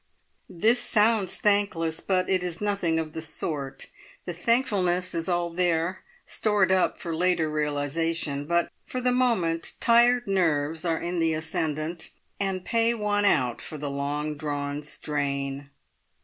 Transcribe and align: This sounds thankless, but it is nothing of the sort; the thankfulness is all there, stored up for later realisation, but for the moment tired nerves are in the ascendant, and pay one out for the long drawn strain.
This 0.49 0.79
sounds 0.81 1.35
thankless, 1.35 1.99
but 1.99 2.27
it 2.27 2.41
is 2.41 2.59
nothing 2.59 2.97
of 2.97 3.13
the 3.13 3.21
sort; 3.21 3.85
the 4.25 4.33
thankfulness 4.33 5.13
is 5.13 5.29
all 5.29 5.51
there, 5.51 6.01
stored 6.25 6.71
up 6.71 6.97
for 6.97 7.15
later 7.15 7.47
realisation, 7.51 8.45
but 8.45 8.71
for 8.83 8.99
the 8.99 9.11
moment 9.11 9.73
tired 9.79 10.25
nerves 10.25 10.85
are 10.85 10.97
in 10.97 11.19
the 11.19 11.35
ascendant, 11.35 12.09
and 12.39 12.65
pay 12.65 12.95
one 12.95 13.25
out 13.25 13.61
for 13.61 13.77
the 13.77 13.91
long 13.91 14.33
drawn 14.35 14.81
strain. 14.81 15.69